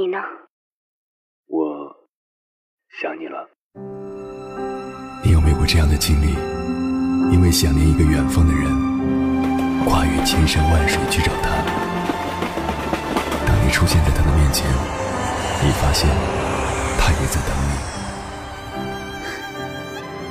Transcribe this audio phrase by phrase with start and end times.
[0.00, 0.16] 你呢？
[1.46, 1.94] 我
[3.02, 3.46] 想你了。
[5.22, 6.32] 你有没有过这样的经历？
[7.30, 8.64] 因为想念一个远方的人，
[9.84, 11.50] 跨越千山万水去找他。
[13.46, 14.66] 当你出现在他的面前，
[15.62, 16.08] 你发现
[16.98, 17.76] 他也在等你。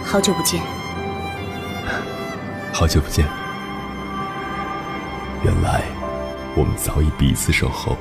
[0.04, 0.60] 好久不见。
[2.74, 3.24] 好久不见。
[5.44, 5.84] 原来
[6.58, 7.96] 我们早已彼此守候。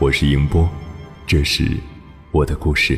[0.00, 0.68] 我是迎波，
[1.26, 1.76] 这是
[2.30, 2.96] 我的故事。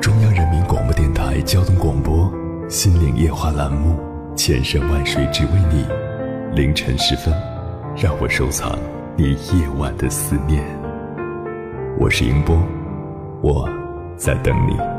[0.00, 2.24] 中央人民广播电台交通广播
[2.70, 4.00] 《心灵夜话》栏目，
[4.34, 5.84] 千山万水只为你。
[6.56, 7.34] 凌晨时分，
[7.94, 8.78] 让我收藏
[9.14, 10.64] 你夜晚的思念。
[11.98, 12.56] 我是迎波，
[13.42, 13.68] 我
[14.16, 14.97] 在等你。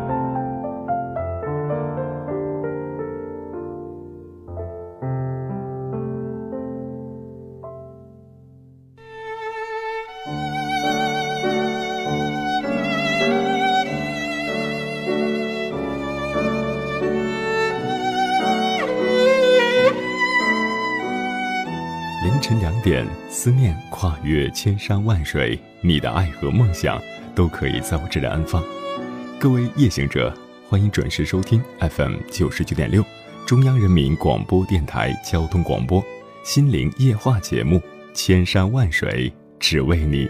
[24.29, 27.01] 越千山万水，你的爱和梦想
[27.33, 28.63] 都可以在我这里安放。
[29.39, 30.31] 各位夜行者，
[30.67, 33.03] 欢迎准时收听 FM 九十九点六，
[33.47, 35.99] 中央人民广播电台交通广播
[36.43, 37.81] 《心灵夜话》节目。
[38.13, 40.29] 千山万水只为你，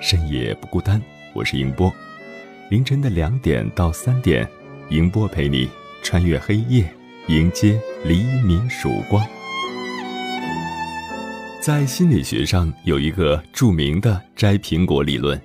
[0.00, 1.00] 深夜不孤单。
[1.32, 1.92] 我是迎波，
[2.70, 4.48] 凌晨的两点到三点，
[4.88, 5.68] 迎波陪你
[6.02, 6.92] 穿越黑夜，
[7.28, 9.24] 迎接黎明曙光。
[11.60, 15.38] 在心理学上有一个著名的摘苹果理论，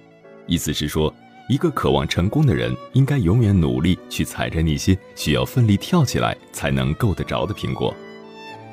[0.48, 1.14] 意思是说，
[1.50, 7.94] 一个渴望成功的人应该永远努力去采摘那些需要奋力跳起来才能够得着的苹果。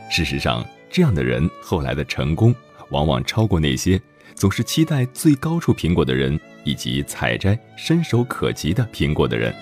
[0.09, 2.55] 事实上，这样的人后来的成功
[2.91, 4.01] 往往超过那些
[4.37, 9.53] 总是期待最高处苹果的人以及采摘伸手可及的苹果的人。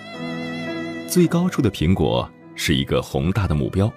[1.09, 3.91] 最高处的苹果是一个宏大的目标，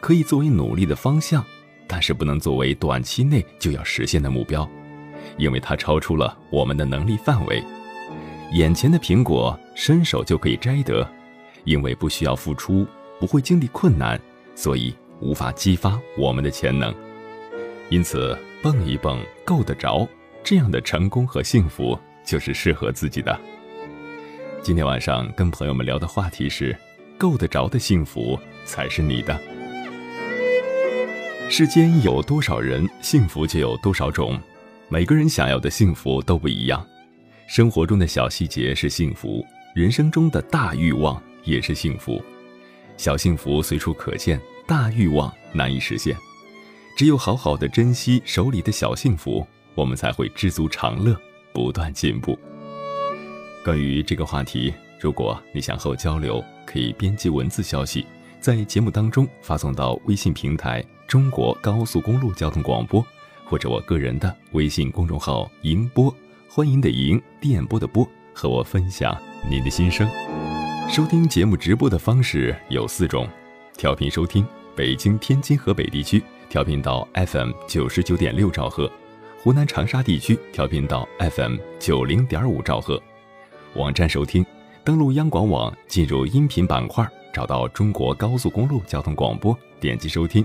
[0.00, 1.44] 可以作为努力的方向。
[1.88, 4.68] 但是不能作为短期内就要实现的目标，
[5.38, 7.64] 因为它超出了我们的能力范围。
[8.52, 11.06] 眼前的苹果伸手就可以摘得，
[11.64, 12.86] 因为不需要付出，
[13.18, 14.20] 不会经历困难，
[14.54, 16.94] 所以无法激发我们的潜能。
[17.88, 20.06] 因此，蹦一蹦够得着，
[20.44, 23.38] 这样的成功和幸福就是适合自己的。
[24.62, 26.76] 今天晚上跟朋友们聊的话题是：
[27.16, 29.57] 够得着的幸福才是你的。
[31.50, 34.38] 世间有多少人，幸福就有多少种。
[34.88, 36.86] 每个人想要的幸福都不一样。
[37.46, 39.44] 生活中的小细节是幸福，
[39.74, 42.22] 人生中的大欲望也是幸福。
[42.98, 46.14] 小幸福随处可见，大欲望难以实现。
[46.98, 49.44] 只有好好的珍惜手里的小幸福，
[49.74, 51.18] 我们才会知足常乐，
[51.54, 52.38] 不断进步。
[53.64, 58.06] 关于这个话题，如果你想和我交流，可以编辑文字消息，
[58.38, 60.84] 在节目当中发送到微信平台。
[61.08, 63.02] 中国高速公路交通广播，
[63.42, 66.14] 或者我个人的微信公众号“迎播”，
[66.46, 69.16] 欢迎的迎，电波的波，和我分享
[69.48, 70.06] 您的心声。
[70.86, 73.26] 收听节目直播的方式有四种：
[73.78, 74.46] 调频收听
[74.76, 78.86] 北京、天津、河北地区，调频到 FM 九十九点六兆赫；
[79.42, 83.00] 湖南长沙地区调频到 FM 九零点五兆赫；
[83.76, 84.44] 网站收听，
[84.84, 90.44] 登录央广网，进入音频板块，找到中国高速公路交通广播，点击收听。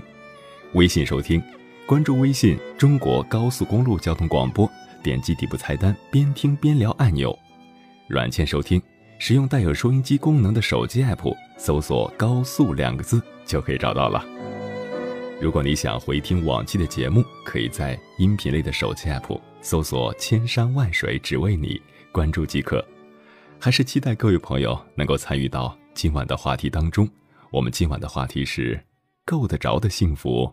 [0.74, 1.40] 微信收听，
[1.86, 4.68] 关注微信“中国高速公路交通广播”，
[5.04, 7.36] 点击底部菜单“边听边聊”按钮。
[8.08, 8.82] 软件收听，
[9.20, 14.24] 使用带有收音机功能的手机 app，搜索“高速”两个字就可以找到了。
[15.40, 22.84] 如果你想回听往期的节目，可以在音频类的手机 app 搜索“千山万水只为你”，关注即可。
[23.60, 27.08] 还是期待各位朋友能够参与到今晚的话题当中。
[27.52, 28.84] 我们今晚的话题是：
[29.24, 30.52] 够得着的幸福。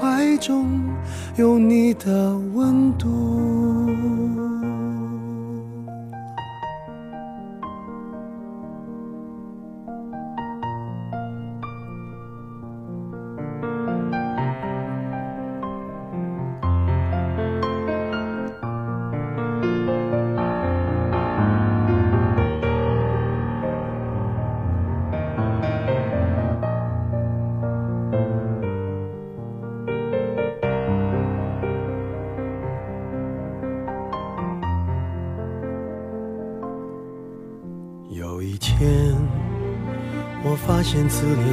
[0.21, 0.79] 怀中，
[1.35, 3.80] 有你的温度。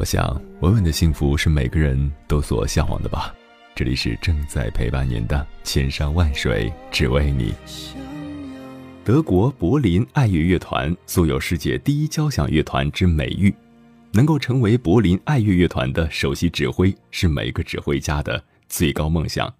[0.00, 3.34] 我想，稳稳的幸福是每个人都所向往的吧。
[3.74, 7.52] 这里是正在陪伴您的千山万水只为你。
[9.04, 13.54] 德国柏林爱乐乐团素有“世界第一交响乐团”之美誉，
[14.12, 19.52] 能够成为柏林爱乐乐团的首席指挥，是每个指挥家的最高梦想。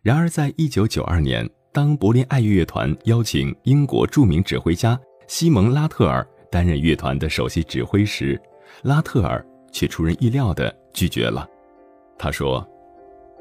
[0.00, 8.40] 然而，在一九九二年，当柏林爱乐乐团邀请英国著名指挥家西蒙拉特尔担任乐团的首席指挥时，
[8.84, 9.44] 拉特尔。
[9.78, 11.48] 却出人意料地拒绝了。
[12.18, 12.68] 他说：“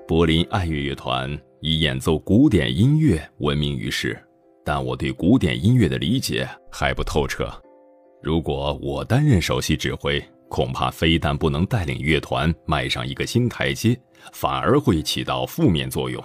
[0.08, 1.28] 柏林爱乐乐团
[1.62, 4.16] 以演奏古典音乐闻名于世，
[4.64, 7.52] 但我对古典音乐的理解还不透彻。
[8.22, 14.00] 如果我担任首席指挥，恐怕非但不能带领乐团迈上一个新台阶，
[14.32, 16.24] 反而会起到负面作用。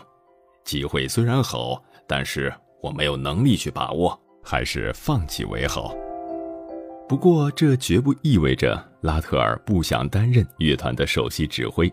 [0.63, 5.95] 机会虽然好，但是我没有能力去把握，还是放弃为好。”
[7.13, 11.93] 不过，这绝不意味着拉特尔不想担任乐团的首席指挥。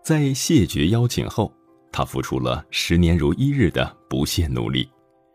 [0.00, 1.52] 在谢绝邀请后，
[1.90, 4.88] 他付出了十年如一日的不懈努力，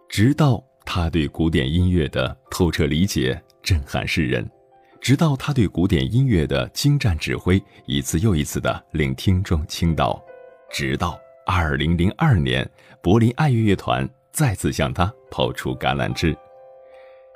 [0.08, 4.50] 直到他对古典音乐的透彻理解震撼世人，
[5.02, 10.24] 直到他对古典音乐的精湛指挥一次又一次的令听众倾倒，
[10.72, 12.66] 直到二零零二年，
[13.02, 16.34] 柏林爱乐乐团再次向他抛出橄榄枝。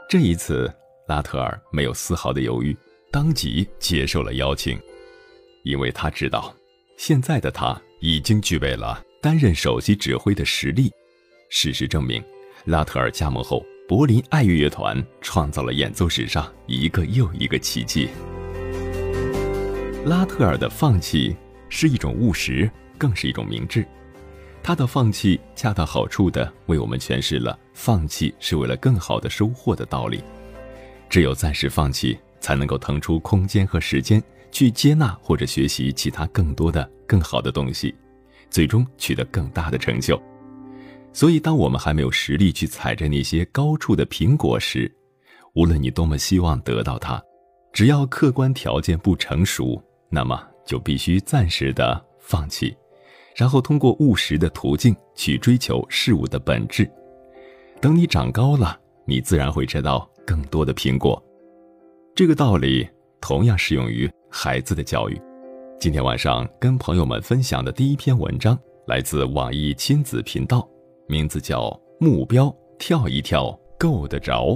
[0.10, 0.74] 这一次。
[1.08, 2.76] 拉特尔没有丝毫的犹豫，
[3.12, 4.78] 当即接受了邀请，
[5.64, 6.54] 因为他知道，
[6.98, 10.92] 现在的他已经具备了担任首席指挥的实力。
[11.50, 12.22] 事实证明，
[12.66, 18.10] 拉特尔加盟后，柏林爱乐乐团创造了演奏史上一个又一个奇迹。
[20.06, 21.34] 拉特尔的放弃
[21.70, 23.86] 是一种务实，更是一种明智。
[24.62, 30.22] 他的放弃恰到好处地为我们诠释了“放弃是为了更好的收获”的道理。
[31.10, 34.22] 只有暂时放弃，才能够腾出空间和时间
[34.52, 37.96] 去接纳或者学习其他更多的、更好的东西，
[38.50, 40.22] 最终取得更大的成就。
[41.14, 44.94] 所以，当我们还没有实力去采摘那些高处的苹果时，
[45.54, 47.20] 无论你多么希望得到它，
[47.74, 52.76] 只要客观条件不成熟，那么就必须暂时的放弃，
[53.36, 56.88] 然后通过务实的途径去追求事物的本质。
[57.82, 60.08] 等你长高了，你自然会知道。
[60.28, 61.24] 更多的苹果，
[62.14, 62.86] 这个道理
[63.22, 65.18] 同样适用于孩子的教育。
[65.80, 70.68] 今天晚上跟朋友们分享的第一篇文章来自网易亲子频道，
[71.08, 74.48] 名字叫《目标跳一跳够得着》。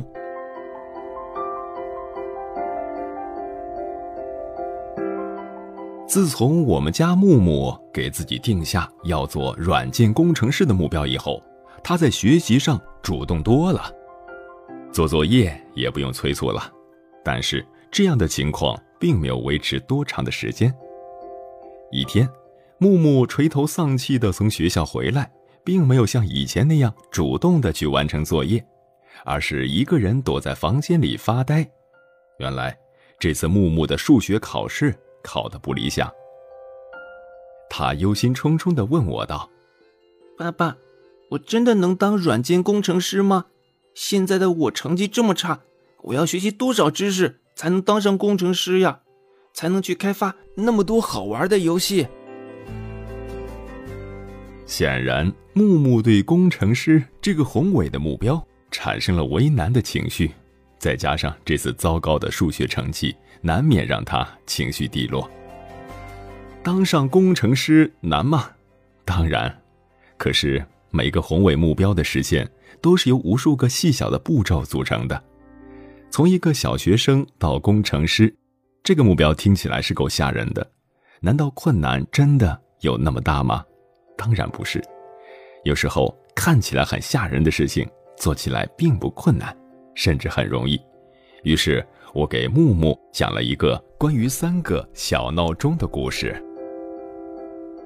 [6.05, 11.41] 自从我们家木木给自己定下要做软件工程师的目标以后，
[11.81, 13.89] 他在学习上主动多了，
[14.91, 16.71] 做作业也不用催促了。
[17.23, 20.73] 但是这样的情况并没有维持多长的时间。
[21.91, 22.27] 一天，
[22.77, 25.31] 木木垂头丧气地从学校回来，
[25.63, 28.63] 并没有像以前那样主动地去完成作业，
[29.25, 31.69] 而是一个人躲在房间里发呆。
[32.39, 32.77] 原来，
[33.19, 34.95] 这次木木的数学考试。
[35.23, 36.11] 考得不理想，
[37.69, 39.47] 他忧心忡忡地问我道
[40.35, 40.75] ：“爸爸，
[41.29, 43.45] 我真的能当软件工程师吗？
[43.93, 45.61] 现在的我成绩这么差，
[46.03, 48.99] 我要学习多少知识才能当上工程师呀？
[49.53, 52.07] 才能去开发那么多好玩的游戏？”
[54.65, 60.31] 显然，木木对工程师这个宏伟的目标产生了为难的情绪，
[60.79, 63.15] 再加上这次糟糕的数学成绩。
[63.43, 65.27] 难免让他情绪低落。
[66.61, 68.51] 当上工程师难吗？
[69.03, 69.59] 当然。
[70.15, 72.47] 可是每个宏伟目标的实现，
[72.79, 75.21] 都是由无数个细小的步骤组成的。
[76.09, 78.33] 从一个小学生到工程师，
[78.83, 80.71] 这个目标听起来是够吓人的。
[81.19, 83.63] 难道困难真的有那么大吗？
[84.17, 84.83] 当然不是。
[85.63, 87.87] 有时候看起来很吓人的事情，
[88.17, 89.55] 做起来并不困难，
[89.95, 90.79] 甚至很容易。
[91.43, 91.85] 于是。
[92.13, 96.35] 我给木木讲了一个关于三个小闹钟的故事。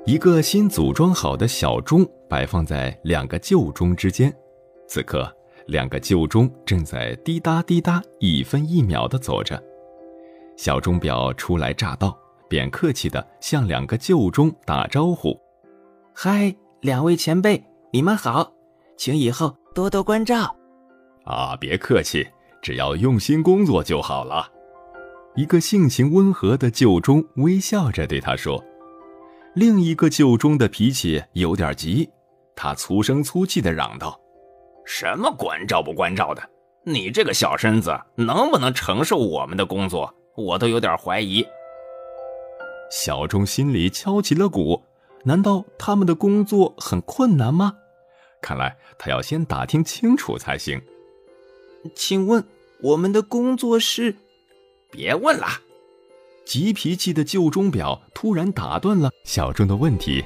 [0.04, 4.36] 一个新组装好的小钟摆放在两个旧钟之间，
[4.88, 5.32] 此刻
[5.68, 9.62] 两个旧钟正在滴答滴答一分一秒地走着。
[10.58, 12.18] 小钟表初来乍到，
[12.50, 15.40] 便客气地向两个旧钟打招呼
[16.14, 18.54] ：“嗨，两位前辈，你们好，
[18.98, 20.56] 请以后多多关照。”
[21.26, 22.28] 啊，别客气。
[22.62, 24.52] 只要用心工作就好了。
[25.36, 28.60] 一个性情温和的旧钟微笑着对他说
[29.54, 32.10] ：“另一个旧钟的脾气有点急，
[32.56, 34.20] 他粗声粗气地嚷道
[34.86, 36.42] ：‘什么关照不关照的？
[36.84, 40.14] 你这个小身子能不能承受我们的工作？
[40.36, 41.46] 我都有点怀疑。’
[42.92, 44.84] 小钟心里敲起了鼓，
[45.24, 47.74] 难道他们的工作很困难吗？
[48.42, 50.82] 看来他要先打听清楚才行。
[51.94, 52.44] 请问。”
[52.82, 54.14] 我们的工作是，
[54.92, 55.48] 别问了。
[56.46, 60.24] 急脾气的旧钟表突然打断了小钟的问题。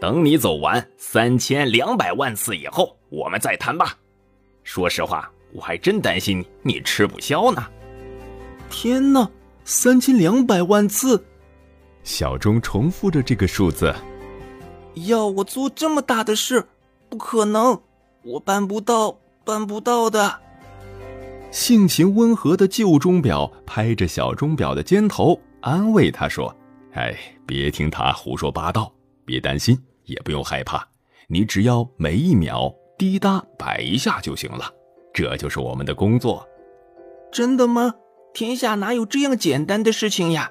[0.00, 3.94] 等你走完三千两百万次以后，我们再谈吧。
[4.64, 7.66] 说实话，我还真担心你吃不消呢。
[8.70, 9.28] 天哪，
[9.64, 11.22] 三千两百万次！
[12.02, 13.94] 小钟重复着这个数字。
[14.94, 16.66] 要我做这么大的事，
[17.08, 17.80] 不可能，
[18.22, 20.40] 我办不到，办不到的。
[21.50, 26.54] 性情温和的旧钟表拍着小钟表的肩头，安慰他说
[26.94, 28.92] ：“哎，别听他胡说八道，
[29.24, 30.86] 别担心，也不用害怕，
[31.26, 34.70] 你只要每一秒滴答摆一下就行了，
[35.10, 36.46] 这就是我们的工作。”
[37.32, 37.94] 真的吗？
[38.34, 40.50] 天下哪有这样简单的事情呀？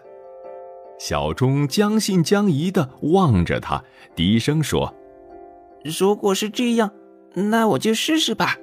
[0.97, 3.83] 小钟将信将疑的望着他，
[4.15, 4.91] 低声说
[5.85, 6.91] ：“如果是这样，
[7.35, 8.57] 那我就试试吧。”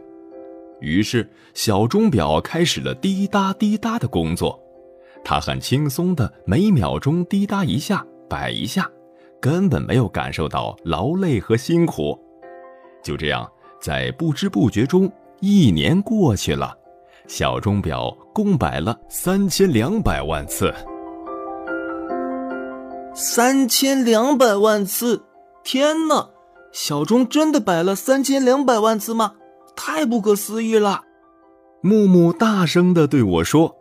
[0.82, 4.60] 于是，小钟表开始了滴答滴答的工作。
[5.22, 8.90] 它很轻松的每秒钟滴答一下，摆一下，
[9.40, 12.20] 根本没有感受到劳累和辛苦。
[13.02, 13.48] 就这样，
[13.80, 16.76] 在不知不觉中，一年过去了，
[17.26, 20.74] 小钟表共摆了三千两百万次。
[23.14, 25.24] 三千两百万次！
[25.64, 26.28] 天哪，
[26.70, 29.34] 小钟真的摆了三千两百万次吗？
[29.74, 31.02] 太不可思议了！
[31.80, 33.74] 木木大声的对我说：“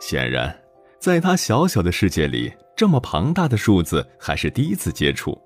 [0.00, 0.56] 显然，
[1.00, 5.36] 在他小小的世界里，这么庞大的数字还是第一次接触。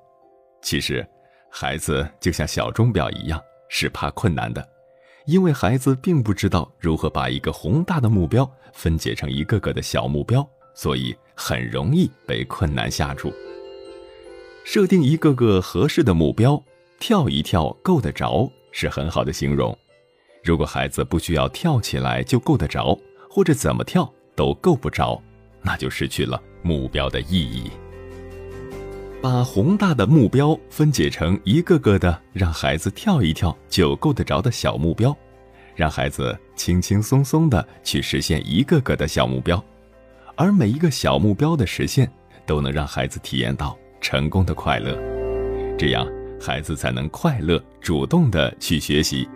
[0.61, 1.07] 其实，
[1.51, 3.41] 孩子就像小钟表一样，
[3.75, 4.69] 是怕困难的，
[5.25, 13.33] 因为孩子并不知道如何把一个宏大的目标分解成一个个的小目标，所以很容易被困难吓住。
[14.63, 16.63] 设定一个个合适的目标，
[17.01, 19.77] 跳一跳够得着，是很好的形容。”
[20.45, 22.97] 如果孩子不需要跳起来就够得着，
[23.31, 25.21] 或者怎么跳都够不着，
[25.63, 27.71] 那就失去了目标的意义。
[29.23, 35.17] 把宏大的目标分解成一个个的让孩子跳一跳就够得着的小目标，
[35.77, 39.65] 让孩子轻轻松松的去实现一个个的小目标，
[40.35, 42.11] 而每一个小目标的实现
[42.45, 44.99] 都能让孩子体验到成功的快乐，
[45.79, 46.05] 这样
[46.41, 49.29] 孩子才能快乐、主动的去学习。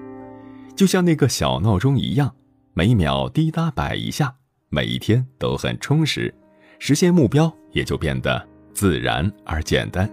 [0.74, 2.34] 就像那个小闹钟一样，
[2.74, 4.34] 每秒滴答摆一下，
[4.68, 6.34] 每一天都很充实，
[6.80, 8.44] 实现目标也就变得
[8.76, 10.06] 自然而简单。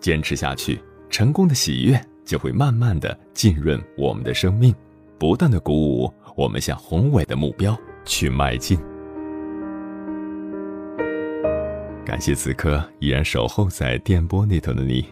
[0.00, 0.76] 坚持下去，
[1.08, 4.74] 成功的喜悦就会慢慢的浸润我们的生命，
[5.20, 8.76] 不断的鼓舞我们向宏伟的目标去迈进。
[12.04, 15.06] 感谢此刻依然守候在电波那头的你，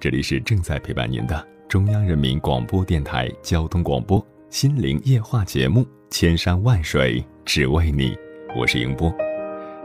[0.00, 8.10] 这里是正在陪伴您的中央人民广播电台交通广播心灵夜话节目《千山万水只为你》，
[8.58, 9.14] 我是迎波。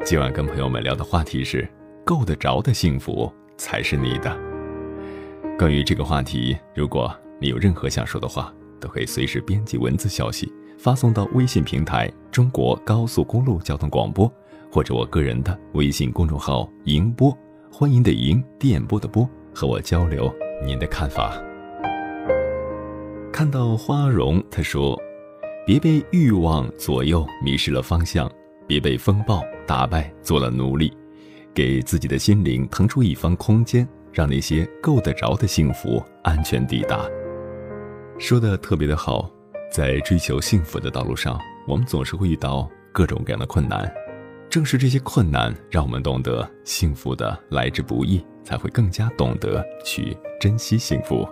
[0.05, 1.67] 今晚跟朋友们聊的话题是：
[2.11, 4.37] 够得着的幸福才是你的。
[5.57, 14.29] 关于这个话题，如果你有任何想说的话，都可以随时编辑文字消息发送到微信平台“中国高速公路交通广播”。
[14.69, 17.33] 或者我个人的微信公众号“迎播”，
[17.71, 19.25] 欢迎的迎，电波的波，
[19.55, 20.29] 和我交流
[20.65, 21.41] 您的看法。
[23.31, 24.99] 看到花荣，他说
[25.65, 28.27] ：“别被欲望左右，迷失了方向；
[28.67, 30.91] 别被风暴打败，做了奴隶。
[31.53, 37.05] 给自己的心灵腾出一方空间，让那些够得着的幸福安全抵达。”
[38.19, 39.29] 说的特别的好，
[39.71, 43.91] 在追求幸福的道路上，我们总是会遇到各种各样的困难。
[44.49, 51.27] 正是这些困难，让我们懂得幸福的来之不易，才会更加懂得去珍惜幸福。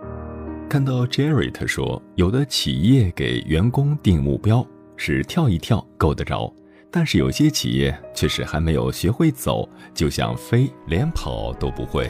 [0.69, 6.51] 看到 Jerry 他说，有的企业给员工定目标是跳一跳够得着，
[6.91, 12.09] 但是有些企业却是还没有学会走，就想飞，连跑都不会。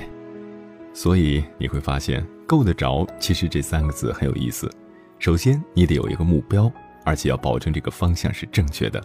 [0.93, 4.69] 所以你会发现，够得着其实这三个字很有意思。
[5.17, 6.71] 首先，你得有一个目标，
[7.05, 9.03] 而且要保证这个方向是正确的。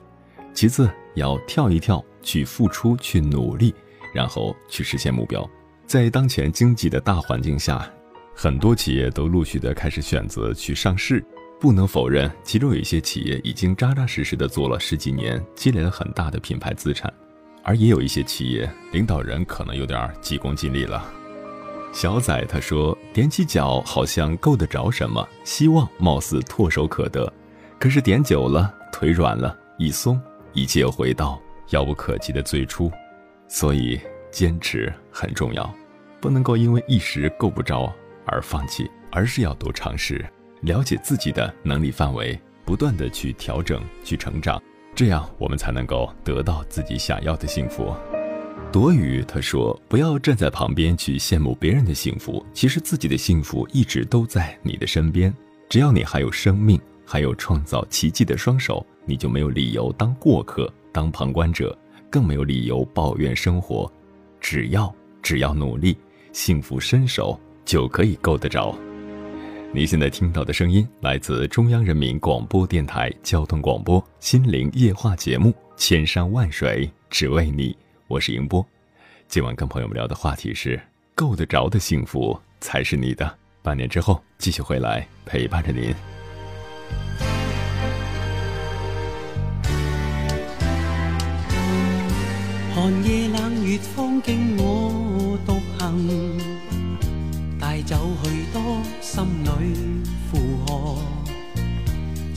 [0.53, 3.75] 其次，要跳一跳，去付出，去努力，
[4.15, 5.49] 然后去实现目标。
[5.87, 7.91] 在当前经济的大环境下，
[8.33, 11.25] 很多企业都陆续的开始选择去上市。
[11.61, 17.11] 不能否认，其中有一些企业已经扎扎实实的做了十几年，积累了很大的品牌资产；
[17.63, 21.11] 而也有一些企业领导人可能有点急功近利了。
[21.93, 27.33] 小仔他说：“踮起脚好像够得着什么，希望貌似唾手可得，
[27.79, 30.21] 可是点久了，腿软了，一松。”
[30.53, 32.89] 一切又回到遥不可及的最初，
[33.49, 35.69] 所以坚持很重要，
[36.21, 37.93] 不能够因为一时够不着
[38.25, 40.25] 而放弃，而是要多尝试，
[40.65, 44.61] 了解自己的能力范围，不断的去调整、去成长，
[44.95, 47.95] 这样我们才能够得到自己想要的幸福。
[48.73, 55.33] 朵雨他说：“不要站在旁边去羡慕别人的幸福，其实自己的幸福一直都在你的身边，
[55.69, 63.93] 只要你还有生命，还有创造奇迹的双手。”你就没有理由当过客、当旁观者，更没有理由抱怨生活。
[64.41, 64.91] 只要
[65.23, 65.95] 只要努力，
[66.33, 68.75] 幸福伸手就可以够得着。
[69.75, 77.73] 你现在听到的声音来自中央人民广播电台交通广播《心灵夜话》节目《千山万水只为你》，
[78.07, 78.65] 我是迎波。
[79.27, 80.81] 今晚跟朋友们聊的话题是：
[81.17, 83.37] 够得着的幸福才是你的。
[83.63, 85.93] 半年之后继续回来陪伴着您。
[92.77, 94.44] 寒夜冷月风景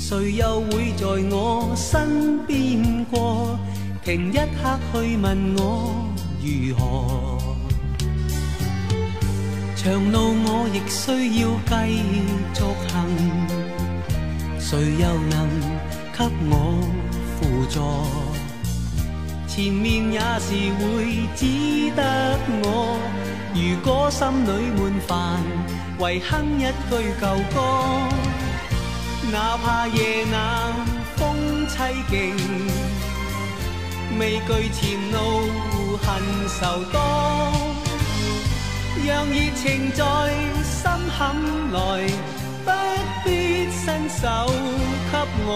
[0.10, 3.60] 谁又会在我身边过？
[4.06, 6.08] 停一刻去问我
[6.41, 7.38] 如何？
[9.76, 11.74] 长路我亦需要继
[12.56, 12.96] 续行，
[14.58, 15.36] 谁又能
[16.17, 16.54] 给我
[17.36, 17.76] 辅助？
[19.46, 22.00] 前面也是会只得
[22.63, 22.98] 我。
[23.54, 25.43] 如果心里闷烦，
[26.00, 27.58] 唯哼一句旧歌。
[29.31, 30.39] 哪怕夜冷
[31.17, 32.35] 风凄劲，
[34.17, 35.17] 未惧前路
[35.97, 36.07] 恨
[36.59, 36.97] 愁多。
[39.05, 40.03] 让热情在
[40.63, 41.35] 心坎
[41.71, 41.75] 内，
[42.65, 42.71] 不
[43.25, 44.27] 必伸手
[45.11, 45.47] 给我。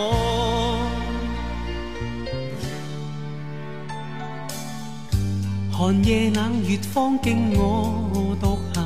[5.72, 8.80] 寒夜冷月风景我独行，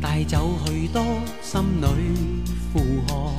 [0.00, 1.02] 带走许多
[1.42, 1.86] 心里
[2.72, 3.32] 负荷。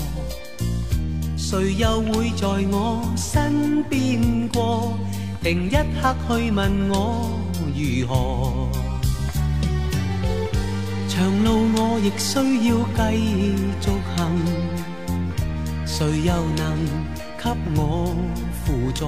[1.38, 4.94] 谁又会在我身边过？
[5.44, 7.40] 停一刻去问我
[7.76, 8.70] 如何？
[11.10, 12.38] 长路我亦需
[12.70, 13.00] 要继
[13.82, 14.20] 续行，
[15.86, 16.62] 谁又能
[17.38, 18.16] 给我
[18.64, 19.08] 辅助？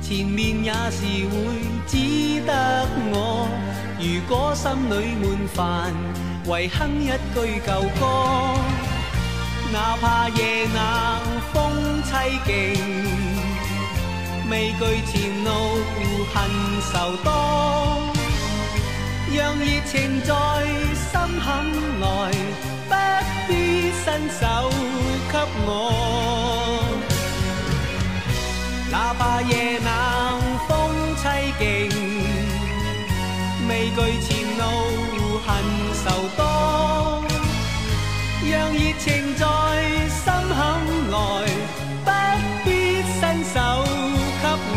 [0.00, 1.34] 前面也是会
[1.86, 3.48] 只得我。
[4.00, 5.92] 如果心里闷烦，
[6.48, 8.06] 唯哼一句旧歌，
[9.70, 10.78] 哪怕夜冷
[11.52, 12.10] 风凄
[12.46, 12.50] 劲，
[14.50, 15.50] 未惧前路
[16.32, 16.36] 恨
[16.90, 17.28] 愁多，
[19.36, 20.32] 让热情在
[20.94, 21.46] 心坎
[22.00, 22.06] 内，
[22.88, 22.92] 不
[23.46, 23.50] 必
[24.02, 24.06] 伸
[24.40, 24.40] 手
[25.30, 25.34] 给
[25.66, 25.68] 我。
[28.90, 29.86] 哪怕夜冷
[30.66, 30.70] 风
[31.22, 31.66] 凄劲，
[33.68, 34.62] 未惧前路
[35.48, 35.56] 恨
[36.04, 36.04] 愁
[36.36, 37.24] 多，
[38.44, 39.42] 让热情在
[40.10, 40.60] 心坎
[41.08, 41.16] 内，
[42.04, 42.10] 不
[42.64, 42.68] 必
[43.18, 43.20] 伸
[43.54, 43.56] 手
[44.42, 44.44] 给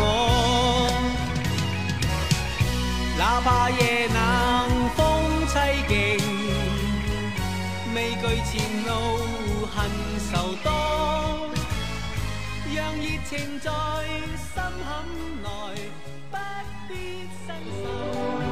[3.18, 4.18] 哪怕夜冷
[4.96, 4.98] 风
[5.46, 5.54] 凄
[5.86, 5.92] 劲，
[7.94, 8.50] 未惧前
[8.86, 8.88] 路
[9.74, 9.76] 恨
[10.32, 10.32] 愁
[10.64, 10.66] 多。
[12.74, 13.30] 让热情
[13.60, 13.68] 在
[14.40, 14.88] 心坎
[15.42, 15.46] 内，
[16.30, 16.34] 不
[16.88, 16.90] 必
[17.46, 17.48] 伸
[17.84, 18.51] 手。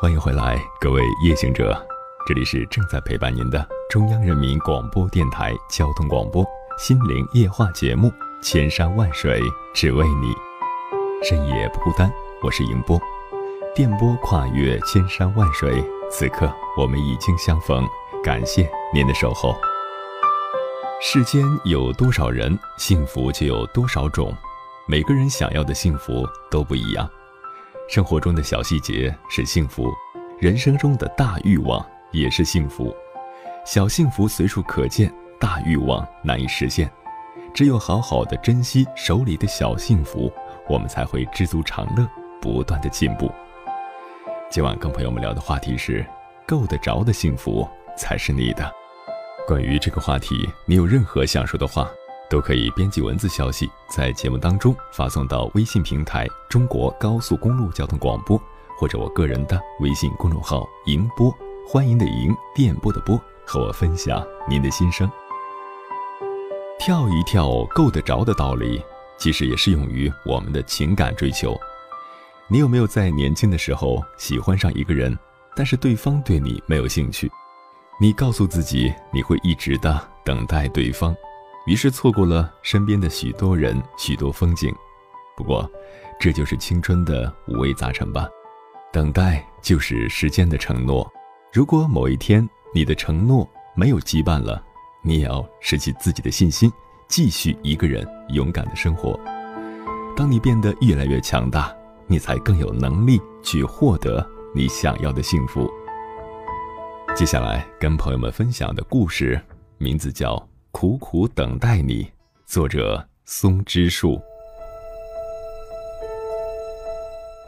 [0.00, 1.78] 欢迎回来，各位夜行者，
[2.26, 6.42] 这里是正在陪伴您的中央人民广播电台交通广播
[6.78, 8.08] 心灵夜话节目
[8.42, 9.38] 《千山万水
[9.74, 10.28] 只为你》，
[11.28, 12.10] 深夜不孤单，
[12.42, 12.98] 我是迎波，
[13.74, 17.86] 电波跨越千山万水，此刻我们已经相逢，
[18.24, 19.54] 感谢您的守候。
[21.02, 24.34] 世间有多少人，幸福就有多少种，
[24.88, 27.06] 每个人想要的幸福都不一样。
[27.90, 29.92] 生活中的小细节是幸福，
[30.38, 32.94] 人生中的大欲望也是幸福。
[33.66, 36.88] 小幸福随处可见，大欲望难以实现。
[37.52, 40.32] 只有好好的珍惜手里的小幸福，
[40.68, 42.08] 我们才会知足常乐，
[42.40, 43.28] 不断的进步。
[44.48, 46.06] 今晚跟朋友们聊的话题是：
[46.46, 48.72] 够得着的幸福才是你的。
[49.48, 51.90] 关于这个话题，你有任何想说的话？
[52.30, 58.40] 都可以编辑文字消息，在节目当中发送到微信平台“中国高速公路交通广播”
[58.78, 61.36] 或者我个人的微信公众号“迎播”，
[61.68, 65.10] 欢迎的迎，电波的波，和我分享您的心声。
[66.78, 68.80] 跳一跳够得着的道理，
[69.18, 71.58] 其实也适用于我们的情感追求。
[72.46, 75.18] 你有没有在年轻的时候喜欢上一个人，
[75.56, 77.28] 但是对方对你没有兴趣？
[78.00, 81.14] 你告诉自己你会一直的等待对方。
[81.66, 84.74] 于是错过了身边的许多人、许多风景。
[85.36, 85.70] 不过，
[86.18, 88.28] 这就是青春的五味杂陈吧。
[88.92, 91.10] 等待就是时间的承诺。
[91.52, 94.62] 如果某一天你的承诺没有羁绊了，
[95.02, 96.70] 你也要拾起自己的信心，
[97.08, 99.18] 继续一个人勇敢的生活。
[100.16, 101.74] 当你变得越来越强大，
[102.06, 105.70] 你才更有能力去获得你想要的幸福。
[107.14, 109.40] 接下来跟朋友们分享的故事，
[109.78, 110.49] 名字叫。
[110.72, 112.08] 苦苦等待你，
[112.46, 114.20] 作者松枝树。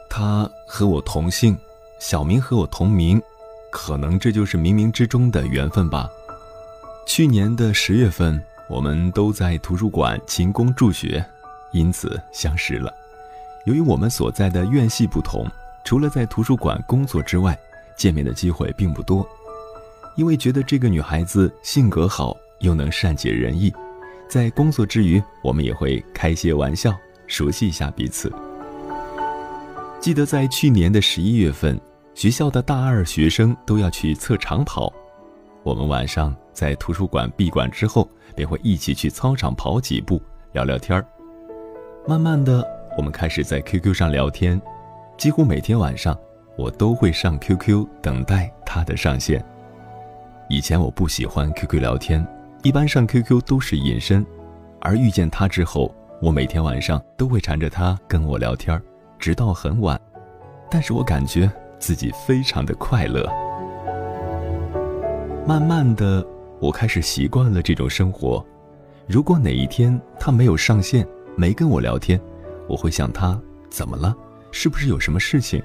[0.09, 1.57] 他和我同姓，
[1.99, 3.19] 小名和我同名，
[3.71, 6.07] 可能这就是冥冥之中的缘分吧。
[7.07, 11.25] 去年的十月份，我们都在图书馆勤工助学，
[11.71, 12.93] 因此相识了。
[13.65, 15.47] 由于我们所在的院系不同，
[15.85, 17.57] 除了在图书馆工作之外，
[17.95, 19.27] 见面的机会并不多。
[20.15, 22.37] 因为觉得这个女孩子性格好。
[22.63, 23.71] 又能善解人意，
[24.27, 26.97] 在工作之余，我们也会开些玩笑，
[27.27, 28.31] 熟悉一下彼此。
[29.99, 31.79] 记得在去年的十一月份，
[32.15, 34.91] 学校的大二学生都要去测长跑，
[35.61, 40.21] 我们晚上在图书馆闭馆之后，便会一起去操场跑几步，
[40.53, 41.05] 聊聊天儿。
[42.07, 42.65] 慢慢的，
[42.97, 44.61] 我们开始在 QQ 上聊天，
[45.17, 46.17] 几乎每天晚上，
[46.57, 49.43] 我都会上 QQ 等待他的上线。
[50.49, 52.25] 以前我不喜欢 QQ 聊天。
[52.63, 54.25] 一般上 QQ 都是隐身，
[54.79, 58.81] 而遇见他之后，我每天晚上都会缠着他跟我聊天，
[59.19, 59.99] 直到很晚。
[60.71, 63.29] 但是我感觉自己非常的快乐。
[65.45, 66.25] 慢慢的，
[66.61, 68.43] 我开始习惯了这种生活。
[69.07, 72.17] 如果哪一天他没有上线，没跟我聊天，
[72.69, 73.37] 我会想他
[73.69, 74.15] 怎么了？
[74.53, 75.61] 是不是有什么事情？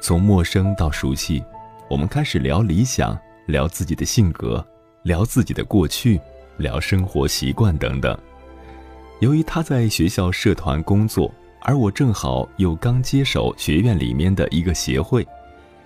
[0.00, 1.44] 从陌生到熟悉，
[1.90, 4.66] 我们开始聊理想，聊自己的性格，
[5.08, 6.20] 聊自己的过去，
[6.58, 8.14] 聊生活习惯等等。
[9.20, 15.26] 由于他在学校社团工作，而我正好又刚接手学院里面的一个协会，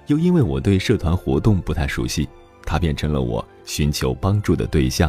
[0.09, 2.29] 又因为我对社团活动不太熟悉，
[2.67, 5.09] 他变成了我寻求帮助的对象。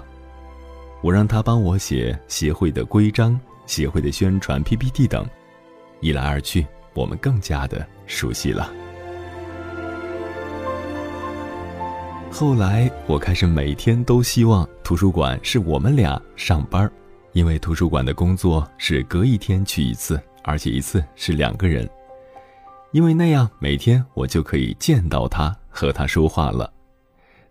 [1.02, 5.28] 我让他帮我写协会的规章、协会的宣传 PPT 等，
[6.02, 8.71] 一来二去，我们更加的熟悉了。
[12.34, 16.91] 后来，我开始每天都希望图书馆是我们俩上班
[17.34, 21.88] 因为图书馆的工作是隔一天去一次，而且一次是两个人，
[22.91, 26.74] 因为那样每天我就可以见到他和他说话了。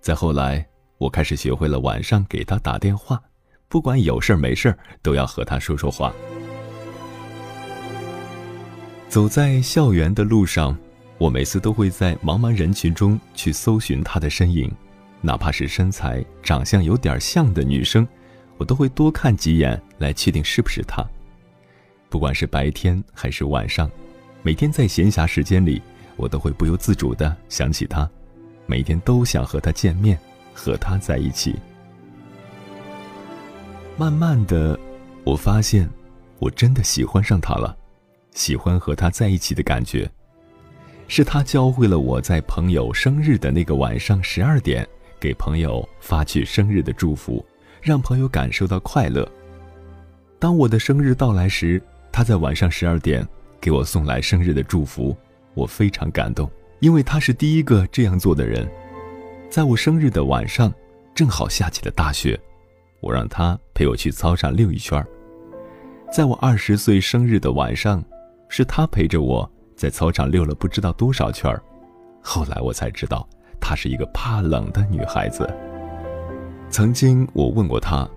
[0.01, 0.67] 再后来，
[0.99, 3.23] 我开始学会了晚上给他打电话。
[3.69, 6.13] 不管有事儿没事儿，都要和他说说话。
[9.09, 10.77] 走在校园的路上，
[11.23, 14.69] 我每次都会在茫茫人群中去搜寻她的身影，
[15.21, 18.05] 哪怕是身材、长相有点像的女生，
[18.57, 21.09] 我都会多看几眼来确定是不是她。
[22.09, 23.89] 不管是白天还是晚上，
[24.43, 25.81] 每天在闲暇时间里，
[26.17, 28.11] 我都会不由自主的想起她，
[28.67, 30.19] 每天都想和她见面，
[30.53, 31.55] 和她在一起。
[33.97, 34.77] 慢慢的，
[35.23, 35.89] 我发现，
[36.41, 37.77] 我真的喜欢上他了，
[38.33, 40.11] 喜欢和他在一起的感觉。
[41.09, 44.87] 是他教会了我在朋友生日的那个晚上十二点，
[45.21, 47.45] 给朋友发去生日的祝福，
[47.81, 49.31] 让朋友感受到快乐。
[50.39, 53.27] 当我的生日到来时，他在晚上十二点
[53.61, 55.17] 给我送来生日的祝福，
[55.55, 58.69] 我非常感动，因为他是第一个这样做的人。
[59.51, 60.73] 在我生日的晚上，
[61.15, 62.39] 正好下起了大雪。
[63.01, 65.05] 我让他陪我去操场溜一圈
[66.13, 68.03] 在我二十岁生日的晚上，
[68.49, 71.63] 是他陪着我在操场溜了不知道多少圈儿
[72.21, 73.29] 后来我才知道，
[73.61, 75.49] 她是一个怕冷的女孩子。
[76.71, 78.09] 曾经我问过她：“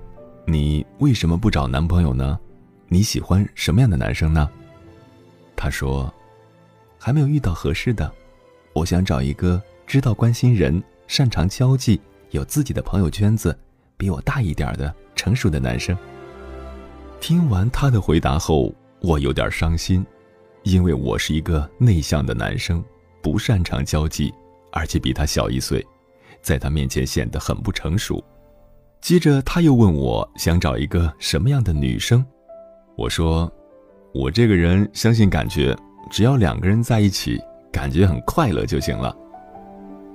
[0.46, 2.40] 你为什么不找男朋友呢？
[2.88, 4.50] 你喜欢什么样的男生呢？”
[5.56, 6.14] 她说
[7.00, 8.12] ：“还没有遇到合适的，
[8.74, 12.00] 我想找一个知道关心人、擅长交际、
[12.32, 13.58] 有自己的朋友圈子。”
[13.98, 15.98] 比我大一点的成熟的男生。
[17.22, 20.06] 听完他的回答后，我有点伤心，
[20.66, 22.84] 因为我是一个内向的男生，
[23.22, 24.34] 不擅长交际，
[24.72, 25.86] 而且比他小一岁，
[26.42, 28.22] 在他面前显得很不成熟。
[29.00, 32.26] 接着他又问我想找一个什么样的女生，
[32.98, 33.52] 我说，
[34.12, 35.78] 我这个人相信感觉，
[36.10, 37.40] 只要两个人在一起，
[37.72, 39.16] 感觉很快乐就行了。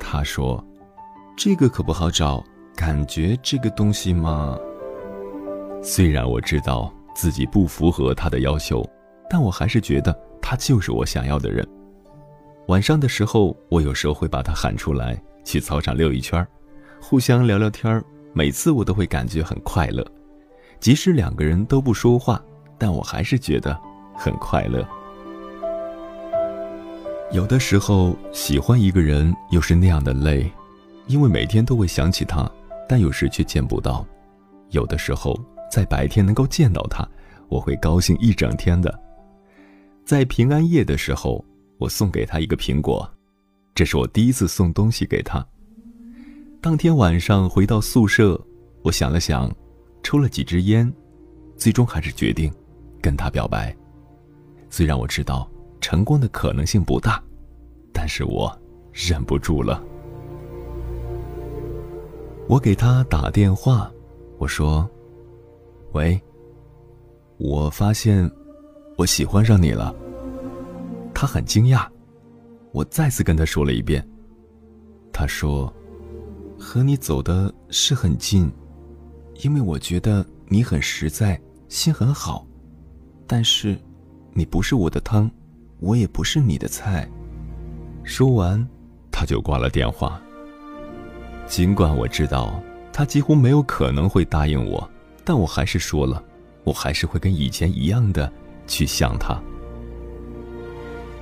[0.00, 0.62] 他说，
[1.36, 2.44] 这个可不好找。
[2.76, 4.58] 感觉这个东西嘛，
[5.82, 8.82] 虽然我知道自己不符合他的要求，
[9.28, 11.66] 但我还是觉得他就是我想要的人。
[12.68, 16.46] 晚上的时候，我有时候会把他喊出来去操场溜一圈，
[17.00, 20.07] 互相聊聊天每次我都会感觉很快乐，
[20.79, 22.40] 即使两个人都不说话，
[22.79, 23.76] 但我还是觉得
[24.14, 24.87] 很快乐。
[27.33, 30.50] 有的时候喜欢一个人又是那样的累，
[31.07, 32.50] 因为每天都会想起他。
[32.88, 34.05] 但有时却见不到，
[34.70, 35.38] 有的时候
[35.70, 37.09] 在白天能够见到他，
[37.48, 38.92] 我会高兴一整天的。
[40.11, 41.44] 在平安夜的时候，
[41.79, 43.09] 我送给他一个苹果，
[43.77, 45.46] 这是我第一次送东西给他。
[46.61, 48.37] 当天晚上回到宿舍，
[48.83, 49.49] 我想了想，
[50.03, 50.92] 抽了几支烟，
[51.57, 52.53] 最终还是决定
[53.01, 53.73] 跟他表白。
[54.68, 55.49] 虽然我知道
[55.81, 57.23] 成功的可能性不大，
[57.92, 58.53] 但是我
[58.92, 59.81] 忍不住了。
[62.49, 63.88] 我给他打电话，
[64.38, 64.90] 我说
[65.94, 66.20] ：“喂，
[67.38, 68.29] 我发现
[69.00, 69.94] 我喜欢上你了。”
[71.14, 71.88] 他很惊讶，
[72.70, 74.06] 我再次跟他说了一遍。
[75.10, 75.72] 他说
[76.60, 78.50] ：“和你走的是很近，
[79.42, 82.46] 因为我觉得你很实在，心很好。
[83.26, 83.74] 但是，
[84.34, 85.30] 你不是我的汤，
[85.78, 87.08] 我也不是你的菜。”
[88.04, 88.68] 说完，
[89.10, 90.20] 他就挂了电话。
[91.46, 94.88] 尽管我知道他几乎没有可能会答应我，
[95.24, 96.22] 但我还是说了，
[96.64, 98.30] 我还是会跟以前一样的
[98.70, 99.38] 去想他。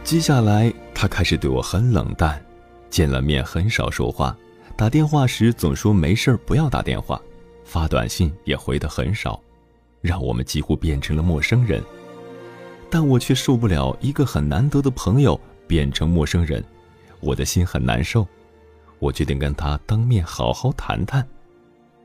[0.04, 2.40] 接下来，他开始对我很冷淡，
[2.88, 4.36] 见了面很少说话，
[4.76, 7.20] 打电话时总说没事不要打电话，
[7.64, 9.42] 发短信也回的很少，
[10.00, 11.82] 让我们几乎变成了陌生人。
[12.90, 16.62] 但我却受不了一个很难得的朋友变成陌生人，
[17.20, 18.26] 我的心很难受。
[18.98, 21.26] 我决定跟他当面好好谈谈。